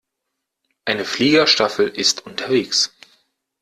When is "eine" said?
0.83-1.05